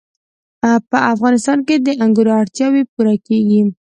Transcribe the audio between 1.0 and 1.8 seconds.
افغانستان کې